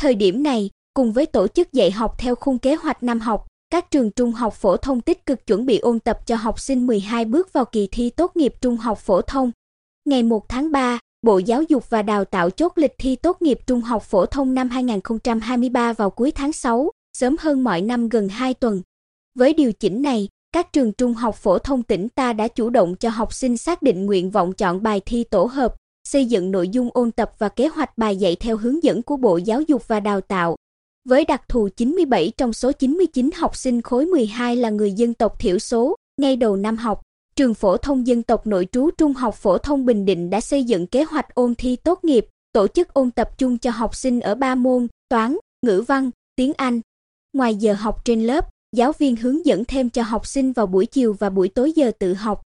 [0.00, 3.46] Thời điểm này, cùng với tổ chức dạy học theo khung kế hoạch năm học,
[3.70, 6.86] các trường trung học phổ thông tích cực chuẩn bị ôn tập cho học sinh
[6.86, 9.52] 12 bước vào kỳ thi tốt nghiệp trung học phổ thông.
[10.04, 13.58] Ngày 1 tháng 3, Bộ Giáo dục và Đào tạo chốt lịch thi tốt nghiệp
[13.66, 18.28] trung học phổ thông năm 2023 vào cuối tháng 6, sớm hơn mọi năm gần
[18.28, 18.82] 2 tuần.
[19.38, 22.96] Với điều chỉnh này, các trường trung học phổ thông tỉnh ta đã chủ động
[22.96, 25.74] cho học sinh xác định nguyện vọng chọn bài thi tổ hợp,
[26.12, 29.16] xây dựng nội dung ôn tập và kế hoạch bài dạy theo hướng dẫn của
[29.16, 30.56] Bộ Giáo dục và Đào tạo.
[31.08, 35.40] Với đặc thù 97 trong số 99 học sinh khối 12 là người dân tộc
[35.40, 37.00] thiểu số, ngay đầu năm học,
[37.36, 40.64] trường phổ thông dân tộc nội trú Trung học phổ thông Bình Định đã xây
[40.64, 44.20] dựng kế hoạch ôn thi tốt nghiệp, tổ chức ôn tập chung cho học sinh
[44.20, 46.80] ở ba môn: toán, ngữ văn, tiếng Anh.
[47.32, 50.86] Ngoài giờ học trên lớp, giáo viên hướng dẫn thêm cho học sinh vào buổi
[50.86, 52.42] chiều và buổi tối giờ tự học.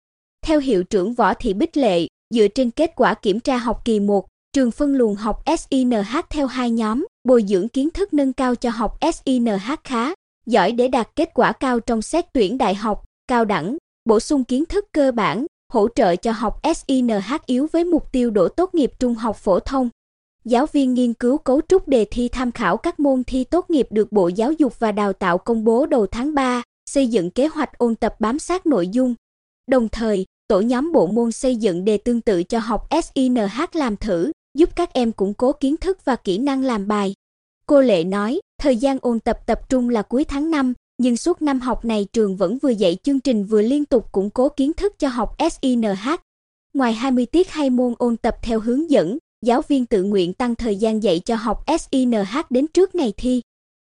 [0.47, 4.01] Theo hiệu trưởng Võ Thị Bích Lệ, dựa trên kết quả kiểm tra học kỳ
[4.01, 8.55] 1, trường phân luồng học SINH theo hai nhóm, bồi dưỡng kiến thức nâng cao
[8.55, 10.15] cho học SINH khá,
[10.47, 14.45] giỏi để đạt kết quả cao trong xét tuyển đại học, cao đẳng, bổ sung
[14.45, 18.75] kiến thức cơ bản, hỗ trợ cho học SINH yếu với mục tiêu đỗ tốt
[18.75, 19.89] nghiệp trung học phổ thông.
[20.45, 23.89] Giáo viên nghiên cứu cấu trúc đề thi tham khảo các môn thi tốt nghiệp
[23.91, 27.47] được Bộ Giáo dục và Đào tạo công bố đầu tháng 3, xây dựng kế
[27.47, 29.15] hoạch ôn tập bám sát nội dung.
[29.67, 33.97] Đồng thời, tổ nhóm bộ môn xây dựng đề tương tự cho học SINH làm
[33.97, 37.15] thử, giúp các em củng cố kiến thức và kỹ năng làm bài.
[37.67, 41.43] Cô Lệ nói, thời gian ôn tập tập trung là cuối tháng 5, nhưng suốt
[41.43, 44.73] năm học này trường vẫn vừa dạy chương trình vừa liên tục củng cố kiến
[44.73, 46.09] thức cho học SINH.
[46.75, 50.55] Ngoài 20 tiết hay môn ôn tập theo hướng dẫn, giáo viên tự nguyện tăng
[50.55, 53.43] thời gian dạy cho học SINH đến trước ngày thi.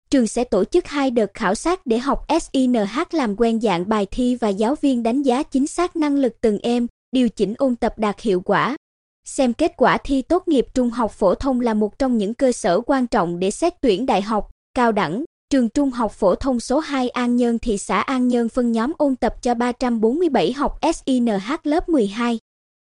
[0.09, 4.07] Trường sẽ tổ chức hai đợt khảo sát để học SINH làm quen dạng bài
[4.11, 7.75] thi và giáo viên đánh giá chính xác năng lực từng em, điều chỉnh ôn
[7.75, 8.77] tập đạt hiệu quả.
[9.25, 12.51] Xem kết quả thi tốt nghiệp trung học phổ thông là một trong những cơ
[12.51, 15.23] sở quan trọng để xét tuyển đại học, cao đẳng.
[15.49, 18.93] Trường Trung học phổ thông số 2 An Nhơn thị xã An Nhơn phân nhóm
[18.97, 21.29] ôn tập cho 347 học SINH
[21.63, 22.39] lớp 12.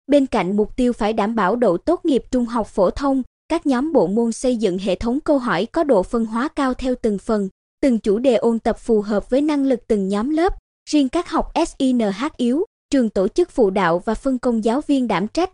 [0.08, 3.66] Bên cạnh mục tiêu phải đảm bảo độ tốt nghiệp trung học phổ thông, các
[3.66, 6.96] nhóm bộ môn xây dựng hệ thống câu hỏi có độ phân hóa cao theo
[7.02, 7.50] từng phần,
[7.81, 10.54] từng chủ đề ôn tập phù hợp với năng lực từng nhóm lớp.
[10.90, 15.08] Riêng các học SINH yếu, trường tổ chức phụ đạo và phân công giáo viên
[15.08, 15.50] đảm trách.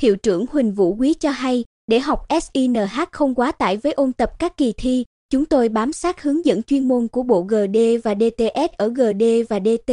[0.00, 4.12] Hiệu trưởng Huỳnh Vũ Quý cho hay, để học SINH không quá tải với ôn
[4.12, 7.78] tập các kỳ thi, chúng tôi bám sát hướng dẫn chuyên môn của bộ GD
[8.04, 9.92] và DTS ở GD và DT,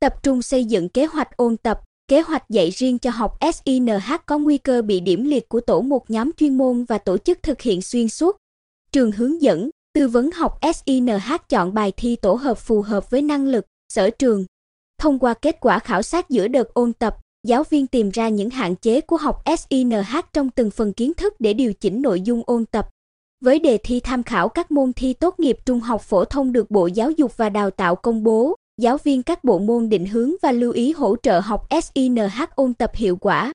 [0.00, 1.80] tập trung xây dựng kế hoạch ôn tập,
[2.12, 5.80] kế hoạch dạy riêng cho học SINH có nguy cơ bị điểm liệt của tổ
[5.80, 8.36] một nhóm chuyên môn và tổ chức thực hiện xuyên suốt.
[8.92, 13.22] Trường hướng dẫn, tư vấn học SINH chọn bài thi tổ hợp phù hợp với
[13.22, 14.44] năng lực, sở trường.
[14.98, 18.50] Thông qua kết quả khảo sát giữa đợt ôn tập, giáo viên tìm ra những
[18.50, 22.42] hạn chế của học SINH trong từng phần kiến thức để điều chỉnh nội dung
[22.46, 22.88] ôn tập.
[23.44, 26.70] Với đề thi tham khảo các môn thi tốt nghiệp trung học phổ thông được
[26.70, 30.32] Bộ Giáo dục và Đào tạo công bố, giáo viên các bộ môn định hướng
[30.42, 33.52] và lưu ý hỗ trợ học SINH ôn tập hiệu quả.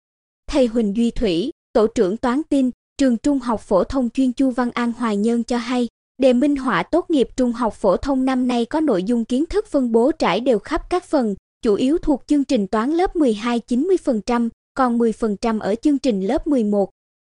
[0.49, 4.51] Thầy Huỳnh Duy Thủy, tổ trưởng toán tin, trường Trung học phổ thông chuyên Chu
[4.51, 8.25] Văn An Hoài Nhơn cho hay, đề minh họa tốt nghiệp trung học phổ thông
[8.25, 11.75] năm nay có nội dung kiến thức phân bố trải đều khắp các phần, chủ
[11.75, 16.89] yếu thuộc chương trình toán lớp 12 90%, còn 10% ở chương trình lớp 11.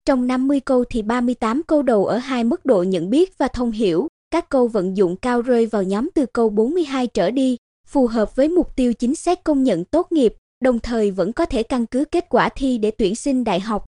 [0.06, 3.72] Trong 50 câu thì 38 câu đầu ở hai mức độ nhận biết và thông
[3.72, 7.58] hiểu, các câu vận dụng cao rơi vào nhóm từ câu 42 trở đi,
[7.90, 10.34] phù hợp với mục tiêu chính xác công nhận tốt nghiệp,
[10.64, 13.86] đồng thời vẫn có thể căn cứ kết quả thi để tuyển sinh đại học.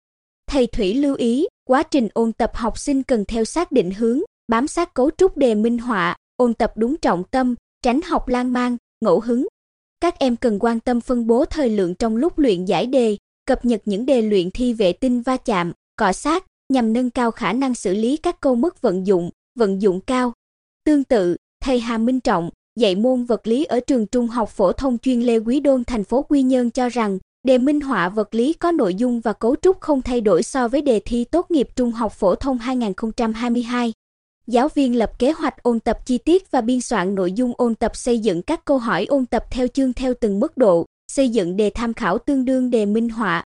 [0.46, 4.20] Thầy Thủy lưu ý, quá trình ôn tập học sinh cần theo sát định hướng,
[4.48, 8.52] bám sát cấu trúc đề minh họa, ôn tập đúng trọng tâm, tránh học lan
[8.52, 9.46] man, ngẫu hứng.
[10.00, 13.16] Các em cần quan tâm phân bố thời lượng trong lúc luyện giải đề,
[13.46, 17.30] cập nhật những đề luyện thi vệ tinh va chạm, cọ sát nhằm nâng cao
[17.30, 20.32] khả năng xử lý các câu mức vận dụng, vận dụng cao.
[20.84, 24.72] Tương tự, thầy Hà Minh Trọng, dạy môn vật lý ở trường Trung học phổ
[24.72, 28.34] thông chuyên Lê Quý Đôn thành phố Quy Nhơn cho rằng, đề minh họa vật
[28.34, 31.50] lý có nội dung và cấu trúc không thay đổi so với đề thi tốt
[31.50, 33.92] nghiệp Trung học phổ thông 2022.
[34.46, 37.74] Giáo viên lập kế hoạch ôn tập chi tiết và biên soạn nội dung ôn
[37.74, 41.28] tập xây dựng các câu hỏi ôn tập theo chương theo từng mức độ, xây
[41.28, 43.44] dựng đề tham khảo tương đương đề minh họa.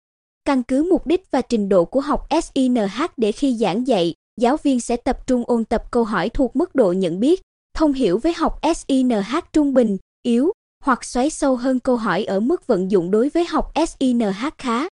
[0.46, 4.58] Căn cứ mục đích và trình độ của học SINH để khi giảng dạy, giáo
[4.64, 7.42] viên sẽ tập trung ôn tập câu hỏi thuộc mức độ nhận biết,
[7.74, 10.52] thông hiểu với học SINH trung bình, yếu
[10.84, 14.88] hoặc xoáy sâu hơn câu hỏi ở mức vận dụng đối với học SINH khá.